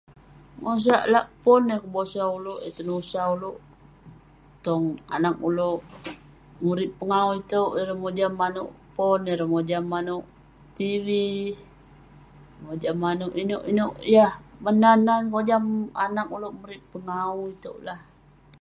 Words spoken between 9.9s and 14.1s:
maneuk tivi, mojam maneuk ineuk-ineuk